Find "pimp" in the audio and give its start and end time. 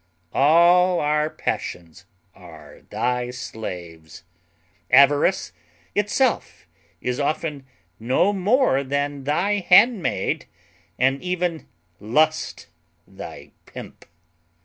13.67-14.05